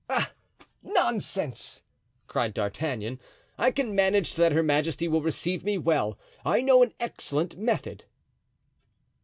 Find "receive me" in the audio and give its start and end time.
5.21-5.77